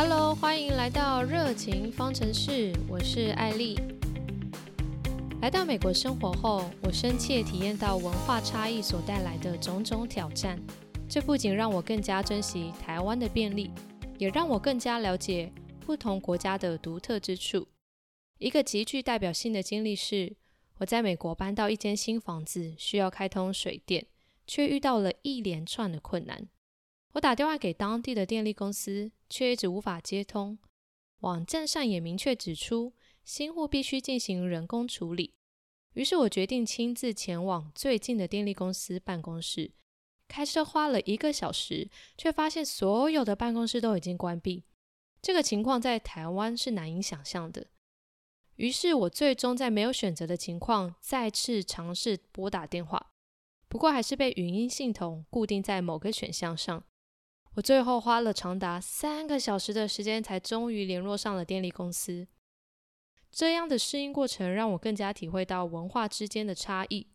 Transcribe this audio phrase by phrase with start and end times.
[0.00, 3.76] Hello，欢迎来到热情方程式，我是艾丽。
[5.42, 10.56] 来到美国生活后，我深切体验到文化差异所带来的种种挑战。
[11.08, 13.72] 这不仅让我更加珍惜台湾的便利，
[14.18, 15.50] 也让我更加了解
[15.84, 17.66] 不同国家的独特之处。
[18.38, 20.36] 一个极具代表性的经历是，
[20.76, 24.06] 我在美国搬到一间新房子，需要开通水电，
[24.46, 26.46] 却遇到了一连串的困难。
[27.18, 30.56] 我打电话给当地的电力公司，却一直无法接通。
[31.20, 32.92] 网站上也明确指出，
[33.24, 35.34] 新户必须进行人工处理。
[35.94, 39.72] 于是我决定亲自前往最近的电力公司办公室。
[40.28, 44.62] 开车花了一个小时，却发现所有的办公室都已经关闭。
[45.20, 47.66] 这个情况在台湾是难以想象的。
[48.54, 53.10] 于是我最终在没有选择的情况，再次尝试拨打电话，
[53.68, 56.84] 不过还是被语音系统固定在某个选项上。
[57.58, 62.28] 我最后花了长达三个小时的时间，才终于联络上了电力公司。
[63.32, 67.08] 这样的适应过程让我更加体会到文化之间的差异。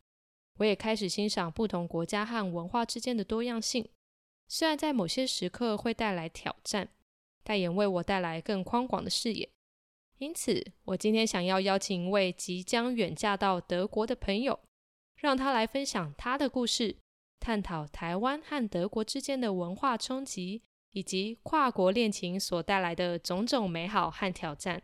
[0.58, 3.88] 我也开始欣赏不同国家和文化之间的多样性。
[4.50, 6.90] 虽然在某些时刻会带来挑战，
[7.44, 9.50] 但也为我带来更宽广的视野。
[10.18, 14.60] 因此，我今天想要邀请一位即将远嫁到德国的朋友，
[15.16, 16.98] 让他来分享他的故事。
[17.44, 24.82] 探讨台湾和德国之间的文化冲击，以及跨国恋情所带来的种种美好和挑战。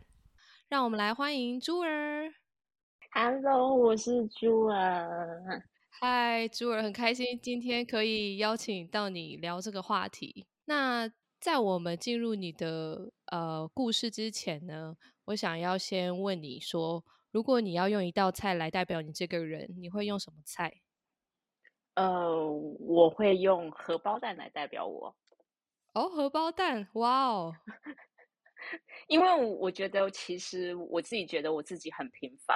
[0.67, 2.33] 让我们来欢迎朱儿。
[3.13, 5.63] Hello，我是朱儿。
[6.01, 10.45] 嗨，朱儿，很开心今天可以邀请到你聊这个话题。
[10.65, 20.81] 那在我们进入你的呃故事之前呢，我想要先问你说，如果你要用一道菜来代表你这个人，你会用什么菜？
[21.99, 25.13] 呃，我会用荷包蛋来代表我。
[25.93, 27.53] 哦，荷包蛋，哇哦！
[29.07, 32.55] 因为我觉得，其实我自己觉得我自己很平凡，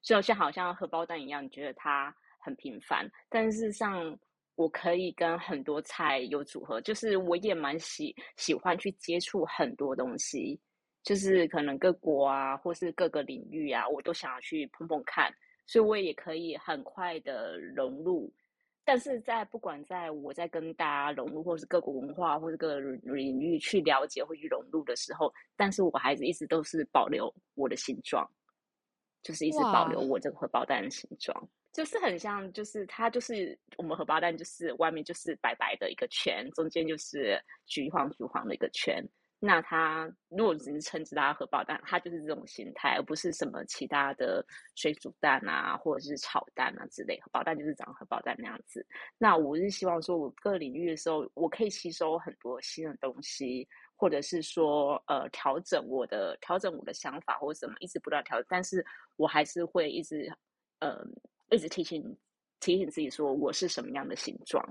[0.00, 3.10] 就像好像荷包蛋一样，你觉得它很平凡。
[3.28, 4.16] 但事实上，
[4.54, 10.60] 我可以跟很多菜有组合，就是我也蛮喜喜欢去接触很多东西，
[11.02, 15.34] 就是可能各国啊，或是各个领域啊，我都想要去碰碰看，
[15.66, 18.32] 所以我也可以很快的融入。
[18.84, 28.30] 但是在不管在我在跟大家融入，或是各国文化，或是各个领域去了解或去融入的时候，但是我还是一直都是保留我的形状，
[29.22, 39.02] 就是一直保留我这个荷包蛋的形状，就是很像，就是它就是我们荷包蛋，就是外面就是白白的一个圈，中间就是橘黄橘黄的一个圈。
[39.46, 44.42] 那它如果只是称之它荷包蛋，它就是这种形态，而不是什么其他的
[44.74, 47.20] 水煮蛋啊，或者是炒蛋啊之类。
[47.20, 48.86] 荷包蛋就是长荷包蛋那样子。
[49.18, 58.46] 那我是希望说，我各领域的时候，我可以吸收很多新的东西，或者是说，呃，调整我的调整我的想法或者什么，一直不断调整。
[58.48, 58.82] 但是
[59.16, 60.32] 我还是会一直，
[60.78, 61.04] 呃，
[61.50, 62.02] 一直提醒
[62.60, 64.66] 提醒自己说，我是什么样的形状，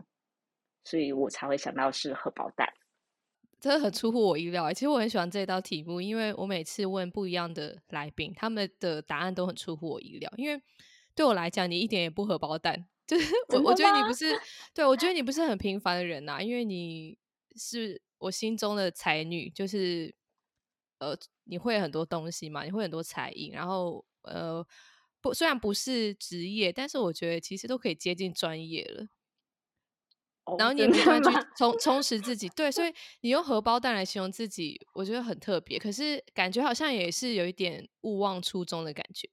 [0.83, 2.67] 所以我才会想到是荷包蛋。
[3.63, 10.29] 真的很出乎我意料其实我很喜欢这道题目，因为我每次问不一样的来宾，他们的答案都很出乎我意料。
[10.35, 10.61] 因为
[11.15, 14.37] 对我来讲，你一点也不荷包蛋， 就是我我觉得你不是，
[14.73, 17.17] 对我觉得你不是很平凡的人呐，因为你
[17.55, 20.13] 是我心中的才女，就是
[20.99, 24.61] 呃，你会很多东西嘛，你会很多才艺，然后呃，
[25.21, 29.07] 不虽然不是职业，但是我觉得其实都可以接近专业了。
[30.57, 35.79] 然后你也不断去充充实自己，对，所以你用荷包蛋来形容自己，我觉得很特别。
[35.79, 39.29] 可是感觉好像也是有一点勿忘初衷的感觉，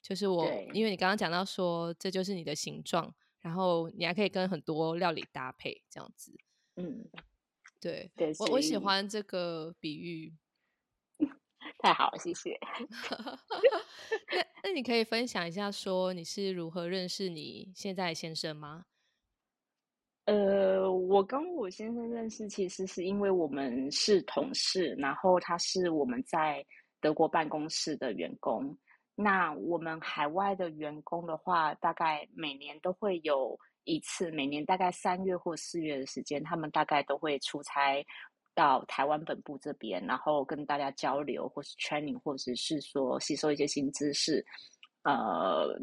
[0.00, 6.34] 就是我，因为你刚刚讲到说这就是你的形状，然后你还可以跟很多料理搭配这样子。
[6.76, 7.04] 嗯，
[7.78, 10.34] 对，我我喜欢这个比喻，
[11.78, 12.58] 太好了，谢谢。
[14.32, 18.86] 那那你可以分享一下，说你是如何认识你现在先生吗？
[20.26, 26.64] 呃，我跟我先生认识，其实是因为我们是同事，然后他是我们在
[26.98, 28.74] 德国办公室的员工。
[29.14, 33.54] 那我们海外的员工的话，大概每年都会有
[33.84, 38.02] 一次，每年大概三月或四月的时间，他们大概都会出差
[38.54, 44.42] 到台湾本部这边，然后跟大家交流，或是 training，或者是说吸收一些新知识，
[45.02, 45.78] 呃。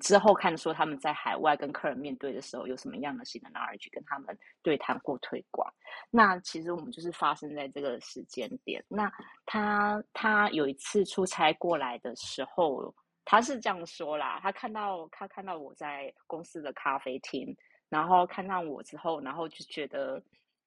[0.00, 5.72] 之后看说他们在海外跟客人面对的时候有什么样的新的 knowledge 跟他们对谈或推广。
[6.10, 8.84] 那其实我们就是发生在这个时间点。
[8.88, 9.12] 那
[9.46, 12.94] 他他有一次出差过来的时候，
[13.24, 17.56] 他是这样说啦：他看到他看到我在公司的咖啡厅，
[17.88, 20.22] 然后看到我之后，然后就觉得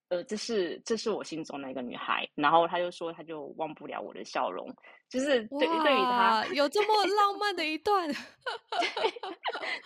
[0.10, 2.28] 呃，这是这是我心中的一个女孩。
[2.36, 4.68] 然后他就说，他就忘不了我的笑容，
[5.10, 8.08] 就是对对于他有这么浪漫的一段，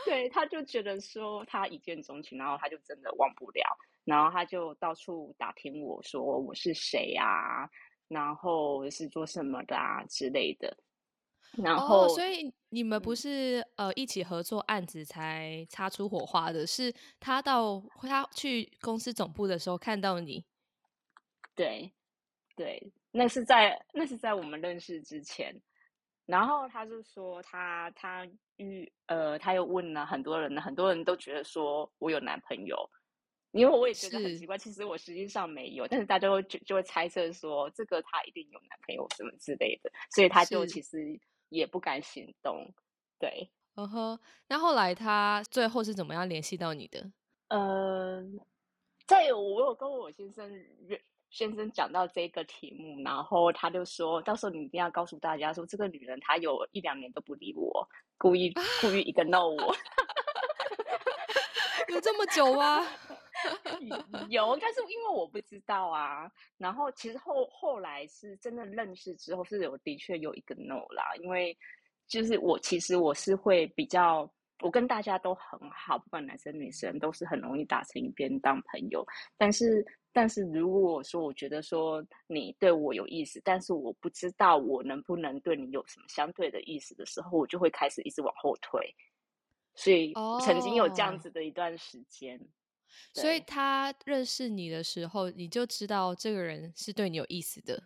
[0.06, 7.68] 对， 他就觉得说他一见钟情，然后他就真的忘不了，然后他就到处打听我说我是谁啊，
[8.08, 10.76] 然后是做什么的啊之类的。
[11.58, 20.46] 然后，所以你们不是呃一起合作案子才擦出火花的，是他到他去公司总部的时候看到你。
[21.54, 21.92] 对，
[22.56, 25.54] 对，那是在那是在我们认识之前，
[26.26, 28.26] 然后他就说他他
[28.56, 32.90] 遇呃他又问了很多人，很多人都觉得说我有男朋友。
[33.52, 41.20] 因为我也觉得很奇怪，其实我实际上没有，但是大家会就就会猜测说这个他一定有男朋友什么之类的，所以他就其实。
[41.52, 42.74] 也不敢行动，
[43.20, 44.20] 对，嗯哼。
[44.48, 47.12] 那后来他最后是怎么样联系到你的？
[47.50, 48.24] 呃，
[49.06, 50.50] 在我有跟我先生
[51.30, 57.88] 先生讲到这个题目，然后他就说到时候你一定要告诉大家说，这个女人她有一两年都不理我，
[58.18, 59.76] 故意故意一个 no 我，
[61.90, 62.88] 有这么久吗？
[64.30, 66.32] 有，但是因为我不知道啊。
[66.58, 71.16] 然后其实后后来是真的认识之后，是有的确有一个 no 啦。
[71.22, 71.58] 因为
[72.08, 74.30] 就是我其实我是会比较，
[74.62, 79.06] 我跟大家都很好，不管男生女生都是很容易打成一片当朋友。
[79.38, 88.94] 但是但是如果说我觉得说你对我有意思，但是我不知道我能不能对你有什么相对的意思的时候，我就会开始一直往后退。
[89.74, 92.38] 所以曾经有这样子的一段时间。
[93.14, 97.82] 所以他认识你的时候，你就知道这个人是对你有意思的。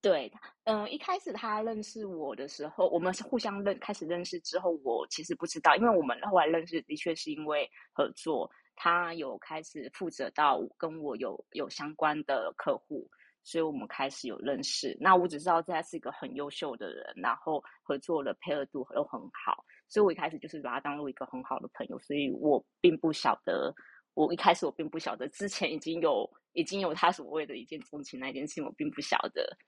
[0.00, 0.32] 对，
[0.64, 13.08] 嗯，一开始他认识我的时候，我们是互相认开始认识之后，我其实不知道，因为我们后来认识的确是因为合作，他有开始负责到跟我有有相关的客户，
[13.44, 14.96] 所以我们开始有认识。
[15.00, 19.64] 那我只知道他是一个很优秀的人，然后合作的配合度都很好。
[19.92, 23.74] 所以我一开始就是把他当做一个很好的朋友，所以我并不晓得，
[24.14, 29.58] 我一开始我并不晓得之前已经有已经有他所谓的一见钟情那件事情，我并不晓得。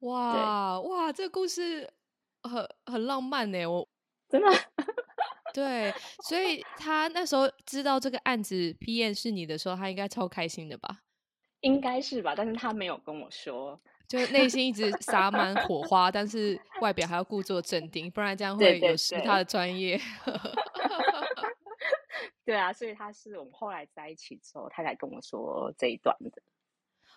[0.00, 1.90] 哇哇，这个故事
[2.42, 3.88] 很很浪漫呢，我
[4.28, 4.48] 真的
[5.54, 5.90] 对，
[6.24, 10.98] 所以他那时候知道这个案子 P N 是你的时候，他应该超开心的吧？
[11.60, 13.80] 应该是吧，但是他没有跟我说。
[14.06, 20.00] 就内心一直洒满火花，但是外表还要故作镇定，不然这样会有失他的专业。
[22.44, 26.42] 对啊，所以他是我们后来在一起之后，他才跟我说这一段的。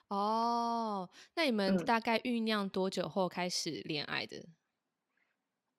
[0.07, 4.45] 哦，那你们大概酝酿多久后开始恋爱的？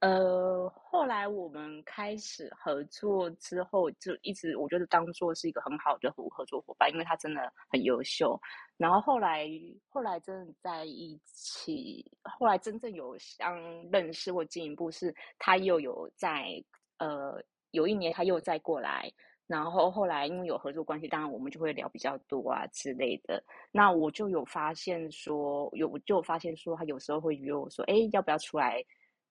[0.01, 8.41] 呃，后来我们开始合作之后，就一直我觉得当做是一个很好的合合作伙伴，因为他真的很优秀。
[8.77, 9.49] 然后后来
[9.89, 13.61] 后来真的在一起，后来真正有相
[13.91, 16.63] 认识或进一步，是他又有在
[16.99, 17.43] 呃
[17.73, 19.11] 有一年他又再过来，
[19.49, 23.43] 然后后来因为有合作关系，当然我们就会聊比较多啊之类的。
[23.73, 28.81] 那我就有发现说，有就发现说他有时候会约我说，哎，要不要出来？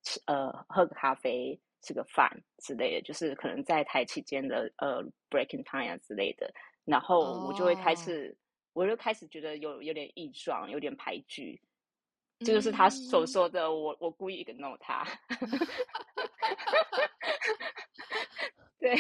[0.08, 6.50] 吃呃，喝个咖啡，吃个饭之类的，就是可能在台期间的呃 breaking time 啊之类的，
[6.86, 8.34] 然后我就会开始，
[8.72, 11.62] 我就开始觉得有有点异状，有点排拒，
[12.40, 15.06] 这就是他所说的，我我故意 ignore 他。
[18.80, 18.96] 对，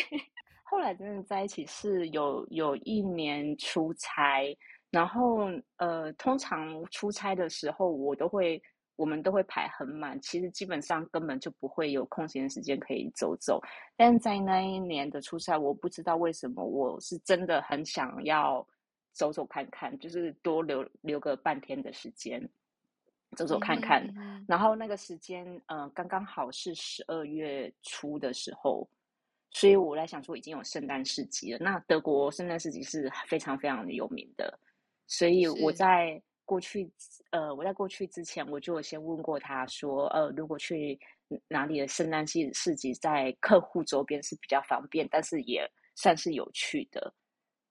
[0.63, 4.53] 后来真的在一起是有有一年出差，
[4.91, 8.61] 然后呃，通常出差的时候我都会。
[8.97, 13.61] 我们都会排很满，其实基本上根本就不会有空闲时间可以走走。
[13.95, 18.67] 但在那一年的出差，我不知道为什么，我是真的很想要
[19.13, 22.41] 走走看看，就是多留留个半天的时间，
[23.35, 24.03] 走走看看。
[24.47, 28.89] 然后那个时间，嗯，刚刚好是十二月初的时候，
[29.51, 31.59] 所以我在想说，已经有圣诞市集了。
[31.61, 34.59] 那德国圣诞市集是非常非常的有名的，
[35.05, 36.19] 所以我在。
[36.47, 36.89] 过去，
[37.31, 40.97] 呃，我在过去之前，我就先问过他说，呃，如果去
[41.49, 47.13] 哪里的圣诞市市集，在客户周边是比较方便，但是也算是有趣的，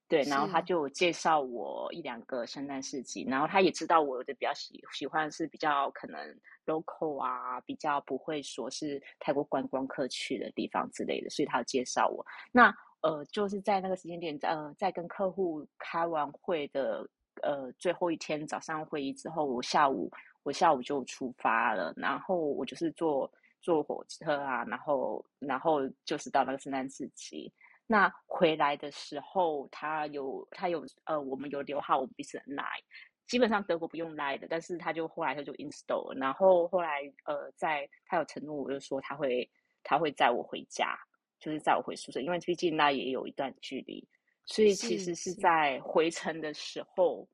[0.06, 0.20] 对。
[0.24, 6.20] 然后他就介绍我一两个圣诞市集，然后他也知道我的比较喜喜欢是比较可能
[6.66, 12.22] local 啊，比较不会说是太过观光客去的地方之类的，所以他介绍我。
[12.52, 17.08] 那呃，就是在那个时间点，呃，在跟客户开完会的。
[17.42, 20.10] 呃，最后一天早上会议之后，我下午
[20.42, 27.52] 我下午就出发了，然后我就是坐坐火车啊，然后然后就是到那个圣诞市集，
[27.86, 32.82] 那回来的时候，他有他有呃，我们有留好我们彼此的 line，
[33.26, 39.48] 基本上德国不用 line 的，但是他就后来他就 install，然后后来呃，在他有承诺，我就说他会
[39.82, 40.96] 他会载我回家，
[41.40, 44.06] 就是载我回宿舍，因为毕竟那也有一段距离，
[44.46, 47.28] 所以其实是在回程的时候，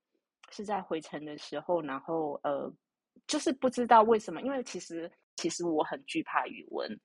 [0.51, 2.73] 是在回程的时候，然后呃，
[3.27, 6.99] 就是不知道为什么，因为其实其实我很惧怕语文。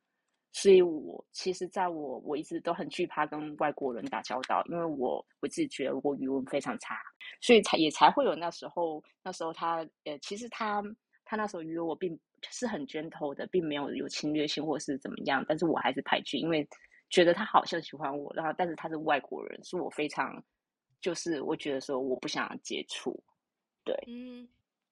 [0.53, 6.95] 所以，我其实，在我我一直都很惧怕跟外国人打交道，因为我我自己觉得我语文非常差，
[7.41, 10.81] 所以才也才会有那时候那时候他呃，其实他
[11.25, 16.67] 他那时候约我并是很 gentle 的，并没有有侵略性或是怎么样，但是我还是排拒，因为
[17.09, 20.43] 觉得他好像喜欢我，然后但是他是外国人，是我非常
[21.01, 23.23] 就是我觉得说我不想接触，
[23.83, 24.47] 对，嗯。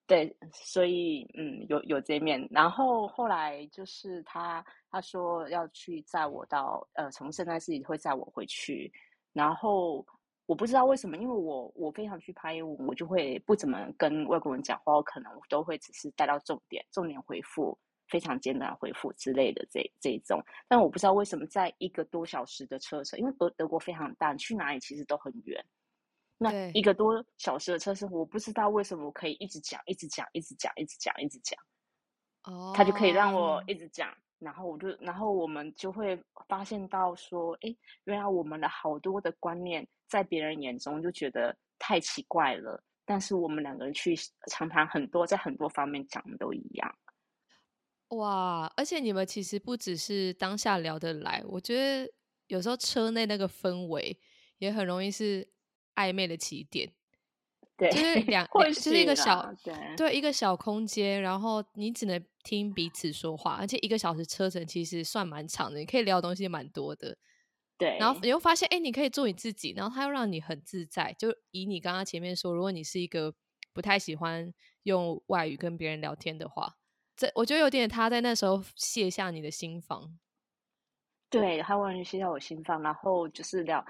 [0.07, 8.93] 对，所以嗯，有有这面，然后后来就是他他说要去载我到呃，从圣诞市集会载我回去，
[9.33, 10.05] 然后
[10.45, 17.75] 我不知道为什么，因为我我非常去拍，我就会不怎么跟外国人讲话，我可能都会只是带到重点，重点回复，
[18.07, 25.63] 非常简单回复之类的这这种，但我不知道为什么在一个多小时的车程，因为德德国非常大，去哪里其实都很远。
[26.37, 31.57] 那一个多小时的车程，我不知道为什么我可以一直讲，一直讲，一直讲，一直讲，一直讲。
[32.43, 42.83] 哦，他就可以让我一直讲，然后我就，然后我们就会发现到说，哎，原来我们的好多的观念，在别人眼中就觉得太奇怪了。
[43.05, 44.15] 但是我们两个人去
[44.51, 46.95] 常常很多，在很多方面讲的都一样。
[48.09, 48.71] 哇！
[48.77, 52.11] 而且你们其实不只是当下聊得来，我觉得
[52.47, 54.19] 有时候车内那个氛围
[54.57, 55.47] 也很容易是。
[55.95, 56.91] 暧昧的起点，
[57.77, 59.49] 对，就是 两，就是一个小，
[59.95, 67.17] 对，一个小空间，然后你只能听彼此说话，而且一个小时车程其实算蛮长的，你可以聊的东西蛮多的，
[67.77, 67.97] 对。
[67.97, 71.15] 然后你会发现，哎，你可以做你自己，然后他又让你很自在。
[71.17, 73.33] 就以你刚刚前面说，如果你是一个
[73.71, 76.75] 不太喜欢用外语跟别人聊天的话，
[77.15, 80.17] 这我觉得有点他在那时候卸下你的心房，
[81.29, 83.85] 对他完全卸下我心房，然后就是聊。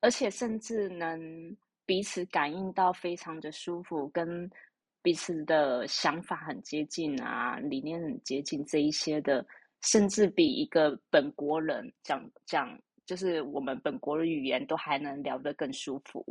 [0.00, 4.48] 而且甚至能彼此感应到非常的舒服，跟
[5.02, 9.44] 彼此的想法很接近啊，理念很接近这一些的，
[9.82, 16.24] 甚至比一个本国人讲讲，就是我们本国的语言都还能聊得更舒服。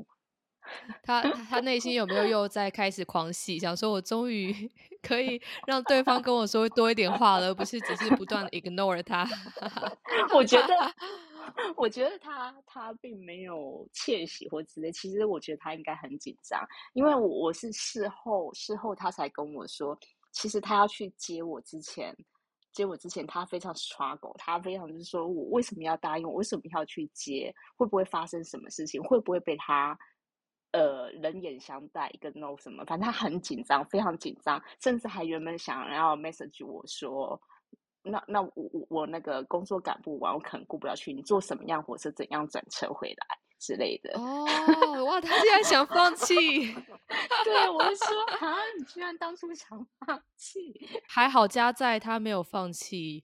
[1.03, 4.69] 他他内心有没有又在开始狂喜，想说我终于
[5.01, 9.27] 可以让对方跟我说多一点话了，而不是只是不断的 ignore 他？
[10.33, 10.73] 我觉得。
[11.77, 16.61] 我觉得他他并没有窃喜或之类，其实我觉得他应该很紧张，
[16.93, 19.97] 因为我我是事后事后他才跟我说，
[20.33, 22.15] 其实他要去接我之前，
[22.73, 29.97] 接我之前他非常 struggle，他非常就是说我为什么要答应，我为什么要去接，会不会发生什么事情，会不会被他
[30.71, 37.41] 呃冷眼相待，一个 no 什么，反正他很紧张，非常紧张，甚至还原本想要 message 我说。
[38.03, 41.11] 那那我我我那个工作赶不完，我可能过不了去。
[41.11, 44.17] 你坐什么样火车，怎样转车回来之类的。
[44.17, 44.45] 哦，
[45.03, 46.35] 哇，他竟然想放弃。
[47.43, 50.87] 对，我就说啊，你居然当初想放弃。
[51.05, 53.21] 还好家在他没有放弃。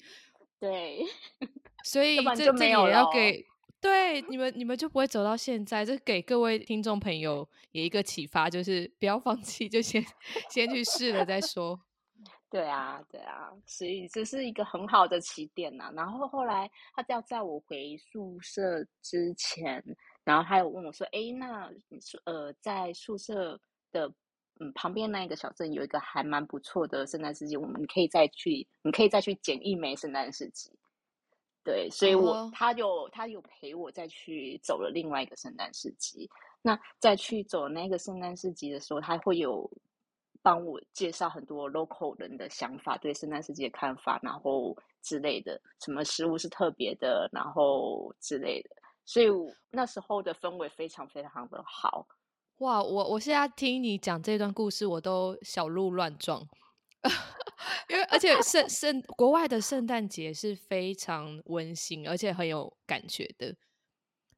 [0.60, 1.06] 对，
[1.86, 3.46] 所以这这也要给
[3.84, 5.84] 对你们，你们就不会走到现在。
[5.84, 10.02] 这给各位听众朋友也一个启发，就是不要放弃，就先
[10.50, 11.78] 先去试了再说。
[12.50, 15.92] 对啊，对啊，所以这是一个很好的起点呐。
[15.94, 19.84] 然后后来他要在我回宿舍之前，
[20.24, 21.70] 然后他有问我说：“哎，那
[22.24, 23.60] 呃，在宿舍
[23.92, 24.08] 的
[24.62, 30.72] 嗯旁边那一个小镇有一个还蛮不错的圣诞市集，我们可以再去，你可以再去捡一枚圣诞市集。”
[31.63, 36.29] 对，所以我他有他有陪我再去走了另外一个圣诞市集。
[36.62, 39.70] 那再去走那个圣诞市集的时候，他会有。
[40.46, 48.70] 帮我介绍很多 local 人的想法，对圣诞市集的看法，然后之类的，什么食物是特别的，然后之类的，
[49.05, 49.27] 所以
[49.72, 52.05] 那时候的氛围非常非常的好。
[52.58, 56.46] 哇，我我现在听你讲这段故事，我都小鹿乱撞，
[57.89, 63.55] 因为而且圣圣国外的圣诞节是非常温馨，而且很有感觉的。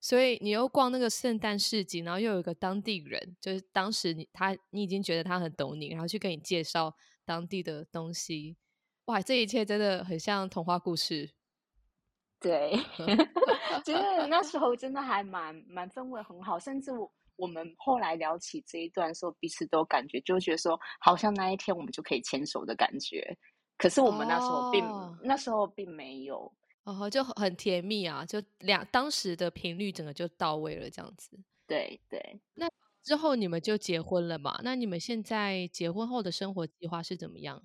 [0.02, 8.56] 所以你又逛那个圣诞市集，然后又有一个当地人，就是当时你他你已经觉得他很懂你，然后去跟你介绍当地的东西，
[9.06, 11.32] 哇，这一切真的很像童话故事。
[12.40, 12.78] 对，
[13.84, 23.38] 觉得那时候真的还蛮蛮氛围很好，甚至我我们后来聊起这一段时候，彼此都感觉就觉得说，好像那一天我们就可以牵手的感觉。
[23.78, 24.86] 可是我们那时候并
[25.22, 26.52] 那时候并没有。
[26.84, 31.38] 哦，就很甜蜜啊，就两当时的频率整个就到位了，这样子。
[31.68, 32.40] 对对。
[32.54, 32.70] 那
[33.04, 34.60] 之后你们就结婚了嘛？
[34.64, 37.62] 那你们现在结婚后的生活计划是怎么样？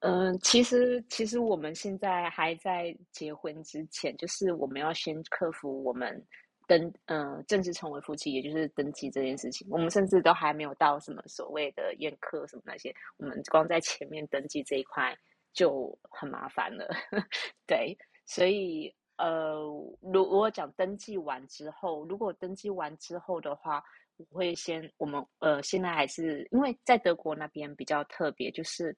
[0.00, 6.26] 嗯，其实其实我们现在还在结婚之前，就是我们要先克服我们
[6.66, 9.66] 登嗯正式成为夫妻，也就是登记这件事情。
[9.70, 15.16] 我们甚至都还没有到什么所谓的宴客什么那些，我们光在前面登记这一块
[15.52, 16.88] 就很麻烦了。
[17.66, 17.96] 对，
[18.26, 19.56] 所以呃，
[20.00, 23.82] 如果讲登记完之后，如果登记完之后的话，
[24.16, 28.96] 我会先我们呃现在还是因为在德国那边比较特别，就是。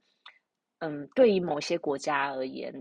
[0.81, 2.73] 嗯，对于某些国家而言，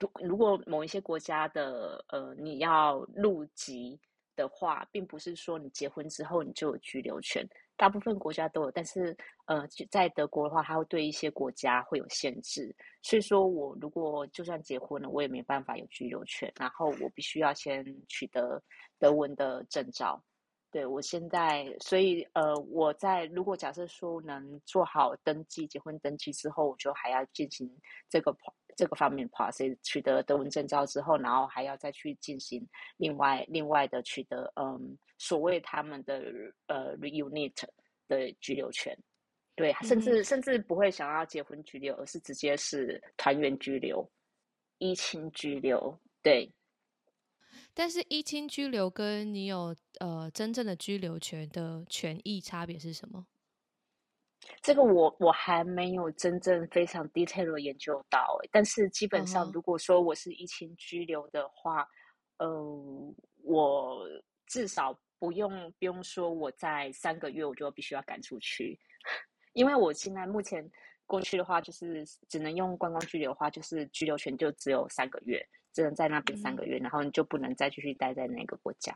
[0.00, 3.96] 如如果某一些国家的呃你要入籍
[4.38, 9.14] 的话，并不是说你结婚之后你就有居留权，大部分国家都有，但是
[9.46, 18.62] 呃在德国的话，它会对一些国家会有限制，所以说我如果就算结婚了，我也没办法有居留权，然后我必须要先取得
[18.98, 20.22] 德文的证照。
[20.78, 27.68] 对我现在，所以呃，我在如果假设说能做好登记结婚登记之后，我就还要进行
[28.08, 28.32] 这个
[28.76, 32.64] 这个方面 process，取得德文证照之后，然后还要再去进行
[32.96, 36.22] 另外另外的取得嗯所谓他们的
[36.68, 37.60] 呃 reunit
[38.06, 38.96] 的居留权，
[39.56, 44.08] 对，甚至甚至不会想要结婚居留，而是直接是团圆居留、
[44.78, 46.48] 依亲居留，对。
[47.78, 53.24] 但是，一亲居留跟你有呃真正的居留权的权益差别是什么？
[54.60, 58.36] 这个我我还没有真正非常 detail 的研究到。
[58.50, 61.88] 但是基本上，如果说我是一亲居留的话，
[62.38, 64.04] 嗯，我
[64.48, 68.76] 至少不用不用说我在三个月我就必须要赶出去，
[69.54, 70.68] 因为我现在目前
[71.06, 75.40] 过去的话，就是只能用观光居留的话，就是居留权就只有三个月。
[75.78, 78.92] 只能在那边三个月，然后你就不能再继续待在那个国家。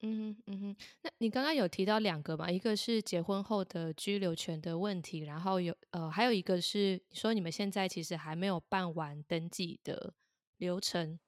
[0.00, 0.76] 嗯哼，嗯哼。
[1.02, 2.50] 那你刚刚有提到两个嘛？
[2.50, 10.14] 一个是结婚后的居留权的问题，然后有呃，还有一个是说你们现在其实还没有办完登记的
[10.56, 11.20] 流程。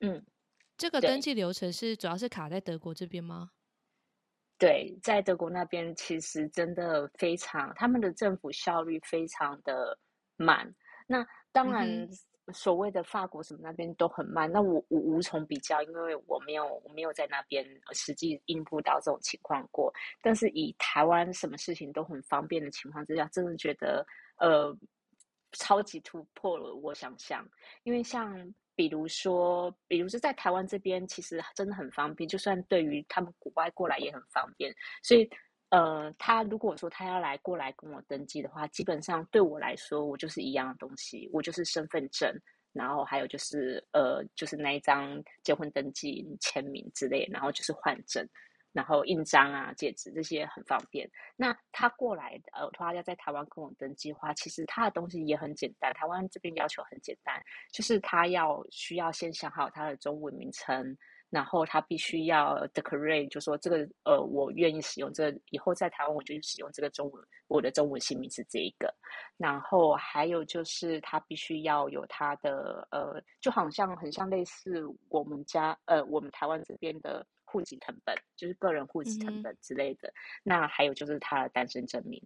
[0.00, 0.22] 嗯，
[0.76, 3.52] 这个登记流程是主要是卡在德国这边吗？
[4.58, 9.98] 对，在德国那边其实真的非常，他们的政府效率非常的
[10.36, 10.74] 慢。
[11.06, 12.06] 那当然。
[12.52, 19.92] 所谓的法国什么那边都很慢，那我我无从比较，因为我没有我没有在那边实际应付到这种情况过。
[20.22, 24.06] 但是以台湾什么事情都很方便的情况之下，真的觉得
[24.38, 24.76] 呃
[25.52, 27.46] 超级突破了我想象。
[27.82, 28.34] 因为像
[28.74, 35.28] 比如说，比如说在台湾这边其实真的很方便，就算对于他们国外过来也很方便，所以。
[35.70, 42.34] 呃，他如果说他要来过来跟我登记的话，基本上对我来说，我就是一样的东西，我就是身份证，
[42.72, 48.26] 然后还有就是呃，就是那一张结婚登记签名之类，然后就是换证，
[48.72, 51.06] 然后印章啊、戒指这些很方便。
[51.36, 57.38] 那他过来呃，他要在台湾跟我登记的话，其实他的东西也很简单，台湾这边要求很简单，
[57.72, 60.96] 就是他要需要先想好他的中文名称。
[61.30, 68.92] 然后他必须要 declare，就说这个呃，我愿意使用这个，以后在台湾我就使用这个中文，我的中文姓名是这一个。
[69.36, 80.12] 然后还有就是他必须要有他的呃，就好像很像类似我们家呃，我们台湾这边的户籍成本，就是个人户籍成本之类的。
[80.42, 82.22] 那还有就是他的单身证明，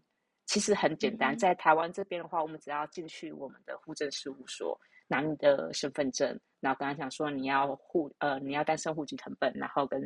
[0.46, 4.78] 其实很简单，在台湾这边的话，我们只要进去我们的户政事务所。
[5.08, 10.00] 拿你的身份证，然后跟他讲说你要户呃你要单身户籍成本，然后跟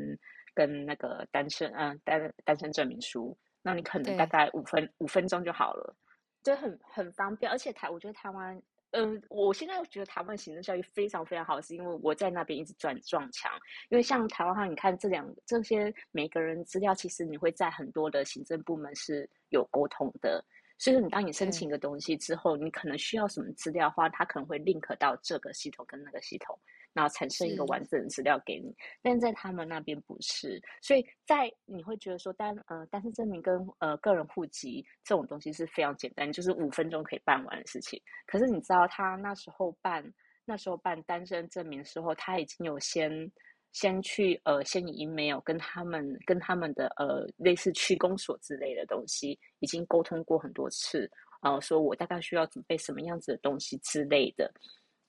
[0.54, 5.96] 跟那个单身嗯单单身证明书，那你可能大概五分五分钟就好了，
[6.42, 7.50] 就很很方便。
[7.50, 8.60] 而且台我觉得台湾
[8.92, 13.52] 嗯我现在觉得台湾行政效率非常非常好，是因为我在那边一直撞撞墙。
[13.90, 20.42] 因为像台湾话，你看这两这些每个人资料，其实你会在很多的行政部门是有沟通的。
[20.78, 26.58] 所以说，你当你申请一个东西之后，你可能需要什么资料的话，它可能会 link 到这个系统跟那个系统，
[26.92, 28.74] 然后产生一个完整的资料给你。
[29.02, 38.00] 但在他们那边不是，所以在你会觉得说单呃单身证明跟呃个人户籍这种东西是非常简单，就是五分钟可以办完的事情。
[38.26, 40.04] 可是你知道他那时候办
[40.44, 43.32] 那时候办单身证明的时候，他已经有先。
[43.76, 51.10] 先去呃，先以 email 跟他们跟他们的呃类似区公所之类的东西，已经沟通过很多次，
[51.42, 54.50] 呃，说我大概需要准备什么样子的东西之类的。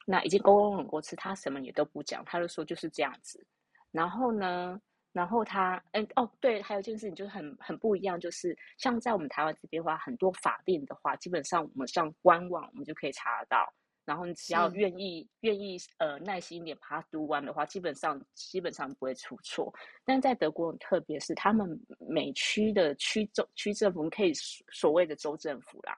[0.05, 3.41] 那已经沟通很多次，他什么也都不讲，他就说就是这样子。
[3.89, 4.77] 然后呢，
[5.13, 13.73] 然后他，嗯，哦，对，还有一件事情就是很很不一样，就是像在我们台湾这边的话，很多法令的话，基本上我们上官网我们就可以查得到。
[14.07, 19.73] 然后你只要愿意愿意呃耐心一点把它读完的话，基本上基本上不会出错。
[20.05, 24.31] 但在德国，特别是他们每区的区州区政府，可以
[24.71, 25.93] 所谓的州政府啦，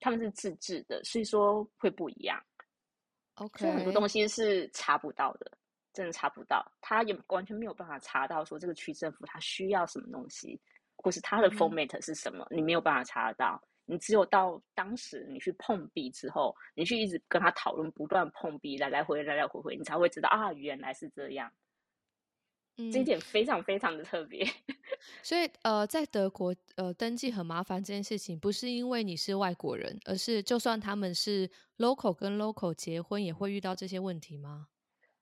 [0.00, 2.38] 他们是自治的，所以说会不一样。
[3.36, 5.50] OK，很多东西是查不到的，
[5.94, 10.60] 真的查不到，他也完全没有办法查到说这个区政府他需要什么东西，
[10.96, 13.58] 或是他的 format 是什么，你没有办法查得到。
[13.86, 21.50] 你只有到当时你去碰壁之后，你去一直跟他讨论，不断碰壁，来来回来来回回，你才会知道啊，原来是这样。
[22.92, 24.44] 这一点非常非常的特别。
[25.22, 34.68] 所以呃，在德国呃登记很麻烦这件事情，不是因为你是外国人，而是就算他们是 local 跟 local 结婚，也会遇到这些问题吗？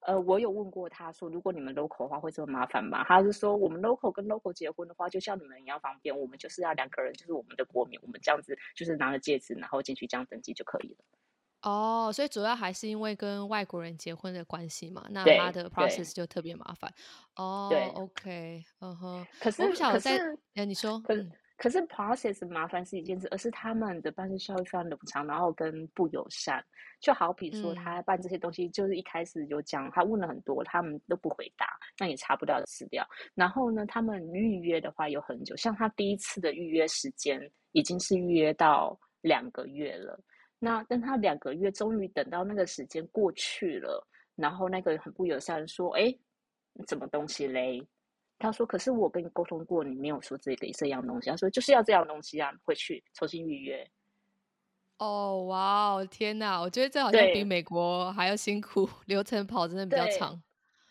[0.04, 3.02] 呃，我有问过他说，如果你们 local 的话会这么麻烦吗？
[3.04, 6.14] 他是说，我们 local 跟 local 结婚的话，就像你们一样方便。
[6.18, 10.96] 我们就是要两个人，就是我们的国民，我们这样子就是拿了戒指，然后进去这样登记就可以了。
[11.62, 16.92] 哦，所以主要还是因为跟外国人结婚的关系嘛，那他的 process 就特别麻烦。
[17.36, 19.26] 哦，OK，嗯哼。
[19.40, 21.14] 可是，可是，哎，你说，可
[21.56, 26.64] 可是 process 麻烦是一件事，而是他们的办事效率非常的不长，然后跟不友善。
[27.00, 31.66] 就好比说，他办这些东西，就是一开始有讲，他问了很多，他们都不回答，
[31.98, 33.06] 那也查不到资料。
[33.34, 37.38] 然后呢，他们预约的话有很久，像他第一次的预约时间
[37.72, 40.18] 已经是预约到两个月了。
[40.58, 46.12] 那等他两个月，终于等到那个时间过去了，然后那个很不友善说：“哎，
[46.88, 47.86] 什么东西嘞？”
[48.44, 53.84] 他说：“可是我跟你沟通过，你没有说这个这样东西。”他说：“就是要这样东西啊，回去重新预约。”
[54.98, 56.60] 哦，哇哦，天哪！
[56.60, 60.40] 我觉得这好像比美国还要辛苦，流程跑真的比较长。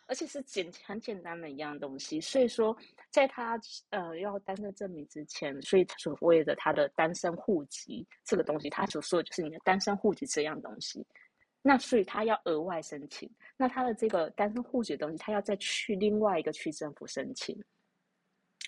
[0.06, 2.76] 而且是简很简单的一样东西，所以说
[3.10, 3.58] 在他
[3.90, 11.04] 呃要单身证明之前，所以所谓的他的单身户籍这个东西，他所说的就是你的单身户籍这样东西。
[11.66, 17.58] 那所以他要额外申请，那他的这个单身户籍的东西，他要再去另外一个区政府申请，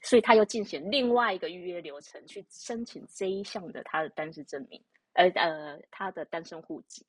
[0.01, 4.81] 所以他又进行另外一个预约流程去申请这一项的他的单身证明，
[5.13, 7.05] 呃呃，他的单身户籍。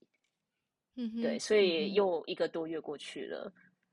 [0.96, 3.52] 嗯，对，所以又一个多月过去了。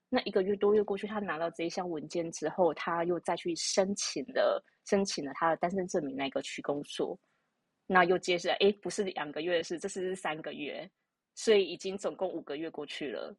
[0.10, 7.19] 那一个月多月过去，他拿到这一项文件之后，他又再去申请了申请了他的单身证明那个区公所，
[7.88, 10.89] 那又接着哎，不是两个月的事，这是三个月，
[11.36, 13.36] 所以已经总共五个月过去了。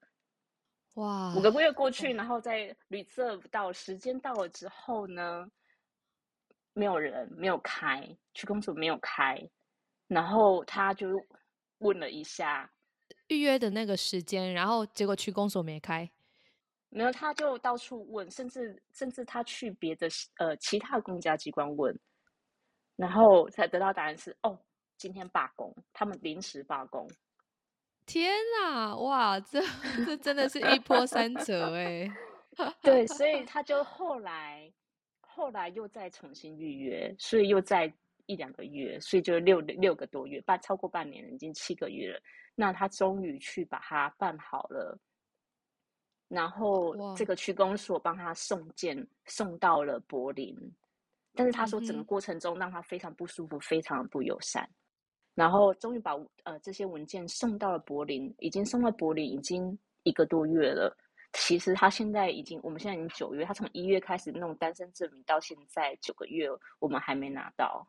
[0.94, 5.44] 哇，五个月过去，然后在 reserve 到时间到了之后呢，
[6.72, 8.00] 没有人没有开
[8.32, 9.36] 区公所没有开，
[10.06, 11.08] 然后他就
[11.78, 12.70] 问了一下
[13.26, 16.08] 预约的那个时间，然后结果区公所没开。
[16.90, 20.06] 没有，他就到处问，甚至甚至他去别的
[20.38, 21.98] 呃其他公家机关问，
[22.94, 24.56] 然后才得到答案是哦，
[24.96, 27.04] 今天罢工，他们临时罢工。
[28.06, 29.60] 天啊，哇，这
[30.04, 32.10] 这真的是一波三折哎。
[32.80, 34.72] 对，所以他就后来
[35.20, 37.92] 后来又再重新预约，所以又再
[38.26, 42.20] 一两个月，所以就六六个多月，半超过半年，已经七个月了。
[42.54, 44.96] 那他终于去把它办好了。
[46.28, 50.56] 然后这个区公所帮他送件送到了柏林，
[51.34, 54.68] 但是他说整个过程中让他非常不舒服，非常不友善。
[55.34, 56.12] 然后终于把
[56.44, 60.96] 呃这些文件送到了柏林，已经送到柏林已经一个多月了。
[61.32, 67.88] 其实他现在已经，我们现在已经九月，他从一月开始弄单身证明到现在九个月，我们还没拿到。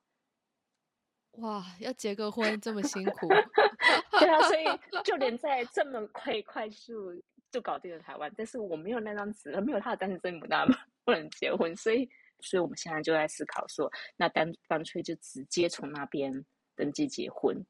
[1.34, 3.28] 哇，要结个婚这么辛苦？
[4.20, 4.66] 对啊，所以
[5.04, 7.22] 就连在这么快快速。
[7.52, 10.66] 就搞定了台湾，但是我没有那张纸，没有他的单身证明，不 大
[11.06, 12.06] 不能结婚，所以，
[12.42, 16.34] 所以我们现在就在思考说，那干干脆就直接从那边
[16.76, 17.66] 登记结婚，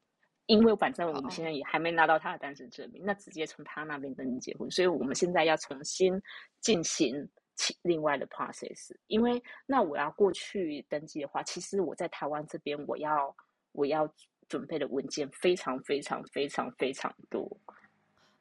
[0.46, 6.20] 因为反正我们现在也还没拿到他的单身证明，那直接从他那边登记结婚，所以我们现在要重新
[6.60, 13.34] 进行其另外的 process，因为那我要过去登记的话，其实我在台湾这边我要
[13.72, 14.12] 我要
[14.48, 17.60] 准备的文件非常非常非常非常多。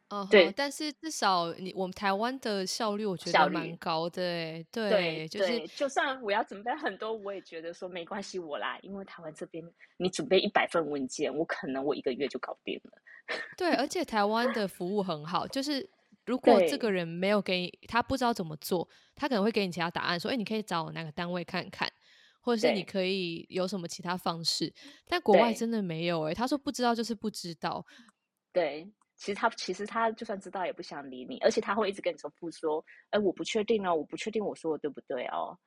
[0.10, 9.64] 嗯，对，但是至少你我们台湾的效率，我觉得蛮高的，哎，对，就是就算我要准备很多，我也觉得说没关系，我来，因为台湾这边
[9.98, 12.92] 你准备一百份文件，我可能我一个月就搞定了。
[13.58, 15.90] 对，而 且台湾的服务很好，就是
[16.28, 21.92] 如果这个人没有给你他不知道怎么做，他可能会给你其他答案，说，哎，你可以找哪个单位看看，
[22.42, 24.72] 或者是你可以有什么其他方式。
[25.08, 27.84] 但国外真的没有，哎，他说不知道就是不知道，
[28.54, 28.88] 对。
[29.26, 35.58] 其实他其实他就算知道也不想理你，而且他会一直跟你重复说：“哎，我不确定哦，我不确定我说的对不对哦。”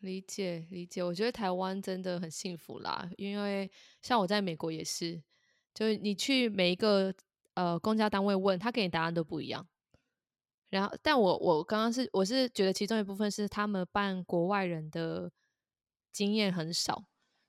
[0.00, 5.22] 理解理解，我觉得台湾真的很幸福啦，因为像我在美国也是，
[5.74, 7.12] 就是你去每一个
[7.52, 9.68] 呃公家单位问他给你答案都不一样。
[10.70, 15.30] 然后，但我我刚刚是我是觉得其中一部分是他们办国外人的
[16.12, 17.04] 经验很少，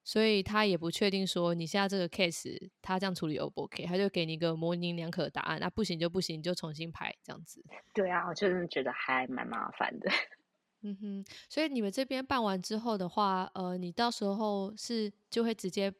[0.08, 7.62] 所以他也不确定说你现在这个 case 他这样处理 O 不 OK，他就给你一个模棱两可的答案，那不行就不行，你就重新排这样子。
[7.94, 10.10] 对啊，我真的觉得还蛮麻烦的。
[10.84, 15.94] 嗯哼，所以你们这边办完之后的话，呃，你到时候是就会直接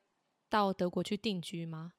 [0.50, 1.92] 到德国去定居吗？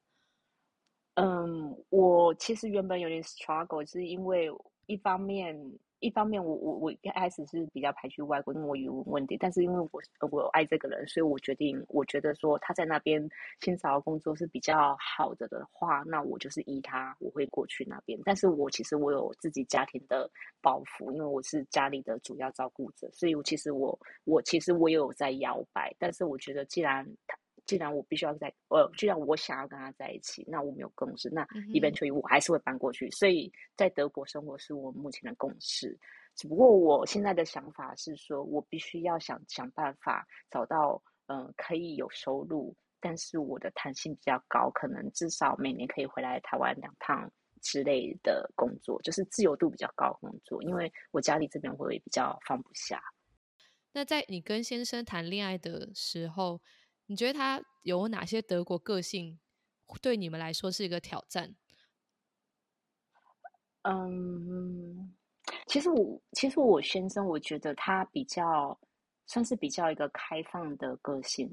[1.13, 4.49] 嗯，我其实原本有点 struggle，是因为。
[4.87, 5.55] 一方面，
[5.99, 9.37] 一方面，我我我一开始是比较排斥外国，因为我语文问题。
[9.37, 18.19] 但是因为我我爱这个人，所以我决定，我觉得说他在那边先找工作是比较好的的话，那我就是依他，我会过去那边。
[18.23, 20.29] 但是我其实我有自己家庭的
[20.61, 25.95] 包袱，因为我是家里的主要照顾者，所以我其实我我其实我也有在摇摆。
[25.99, 27.37] 但是我觉得，既然他。
[27.69, 33.07] 既然我必须要在，呃，既然我想要跟他在一起，那我们有共识，那 eventually 我还是会搬过去。
[33.11, 35.95] 所以在德国生活是我目前的共识。
[36.35, 50.63] 只不过我现在的想法是说，我必须要想想办法找到，嗯，可以有收入，但是我的弹性比较高，可能至少每年可以回来台湾两趟之类的工作，就是自由度比较高工作。
[50.63, 52.99] 因为我家里这边会比较放不下。
[53.93, 56.59] 那在你跟先生谈恋爱的时候。
[57.09, 59.39] 你觉得他有哪些德国个性
[59.99, 61.55] 对你们来说是一个挑战？
[63.81, 65.11] 嗯，
[65.65, 68.79] 其实我其实我先生，我觉得他比较
[69.25, 71.49] 算是比较一个开放的个性，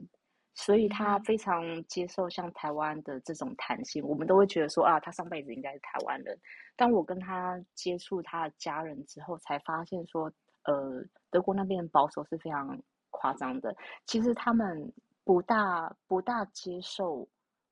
[0.52, 4.04] 所以他非常接受像台湾的这种弹性。
[4.06, 6.38] 我们都会觉得说啊，他上辈子应该是台湾人。
[6.76, 10.30] 当我跟他接触他的家人之后，才发现说，
[10.64, 13.74] 呃，德国那边保守是非常夸张的。
[14.04, 14.92] 其实他们。
[15.26, 17.28] 不大不大接受，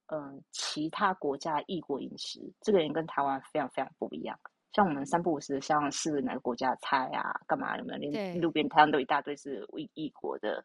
[0.07, 4.37] 嗯，其他国家异国饮食，这个人跟台湾非常非常不一样。
[4.73, 7.99] 像我们三不五时，像是哪个国家的菜啊，干嘛有没有？
[8.11, 10.65] 连路边摊都一大堆是异异国的，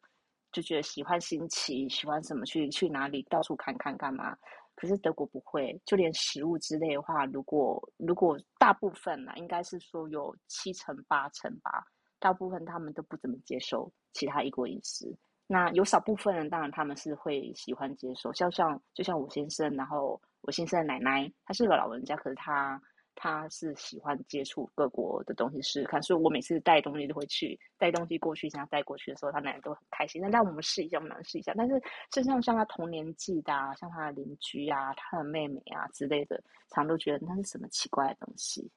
[0.52, 4.36] 就觉得喜欢新奇，喜欢什么去去哪里到处看看干嘛。
[4.74, 11.86] 可是德国不会，就连食物之类的话，如果如果大部分呢，应该是说有七成八成吧，
[12.18, 15.16] 大部分他们都不怎么接受其他异国饮食。
[15.52, 22.80] 那有少部分人，当然他们是会喜欢接受，像像就像我先生，然后我先生的奶奶，她是个老人家，可是她
[23.16, 30.22] 她是喜欢接触各国的东西试试看，所以我每次带东西都会去带东西过去，想要带过去的时候，他奶奶都很开心。
[30.22, 31.52] 那让我们试一下，我们试一下。
[31.58, 31.82] 但是，
[32.12, 38.72] 就像像他同年纪的，啊，像他的邻居啊，他的妹妹啊之类的，常都觉得那是什么奇怪的东西，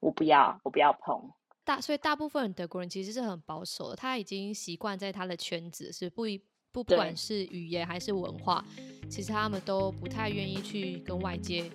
[0.00, 1.18] 我不要，我不要碰。
[1.68, 6.40] 大所以大部分德国人其实是很保守的，他已经习惯在他的圈子，是不一
[6.72, 8.64] 不管是语言还是文化，
[9.10, 11.70] 其实他们都不太愿意去跟外界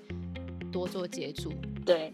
[0.72, 1.54] 多做接触。
[1.86, 2.12] 对，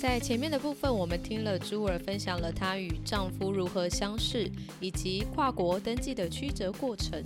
[0.00, 7.22] 在前面的部分，我们听了朱尔分享了她与丈夫如何相识，以及跨国登记的曲折过程。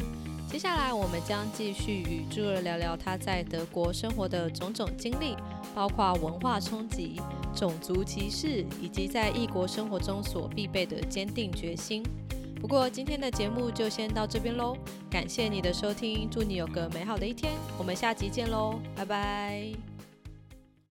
[0.52, 5.34] 接下来，我们将继续与朱儿聊聊他在德国生活的种种经历，
[5.74, 7.18] 包括文化冲击、
[7.56, 12.02] 种族歧视，以及在异国生活中所必备的坚定决心。
[12.60, 14.76] 不过，今天的节目就先到这边喽，
[15.10, 19.91] 感谢你的收听，祝你有个美好的一天，我们下集见喽，拜拜。